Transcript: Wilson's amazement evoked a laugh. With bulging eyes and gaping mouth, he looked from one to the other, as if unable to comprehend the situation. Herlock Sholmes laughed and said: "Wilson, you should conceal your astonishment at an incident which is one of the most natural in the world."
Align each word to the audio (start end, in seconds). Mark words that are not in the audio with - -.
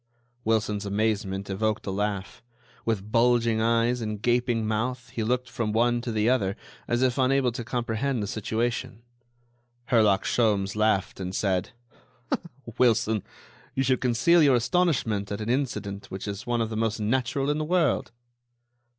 Wilson's 0.43 0.83
amazement 0.83 1.47
evoked 1.47 1.85
a 1.85 1.91
laugh. 1.91 2.41
With 2.85 3.11
bulging 3.11 3.61
eyes 3.61 4.01
and 4.01 4.19
gaping 4.19 4.65
mouth, 4.65 5.09
he 5.09 5.23
looked 5.23 5.47
from 5.47 5.73
one 5.73 6.01
to 6.01 6.11
the 6.11 6.27
other, 6.27 6.55
as 6.87 7.03
if 7.03 7.19
unable 7.19 7.51
to 7.51 7.63
comprehend 7.63 8.23
the 8.23 8.25
situation. 8.25 9.03
Herlock 9.91 10.23
Sholmes 10.23 10.75
laughed 10.75 11.19
and 11.19 11.35
said: 11.35 11.69
"Wilson, 12.79 13.21
you 13.75 13.83
should 13.83 14.01
conceal 14.01 14.41
your 14.41 14.55
astonishment 14.55 15.31
at 15.31 15.39
an 15.39 15.49
incident 15.49 16.09
which 16.09 16.27
is 16.27 16.47
one 16.47 16.61
of 16.61 16.71
the 16.71 16.75
most 16.77 16.99
natural 16.99 17.51
in 17.51 17.59
the 17.59 17.63
world." 17.63 18.11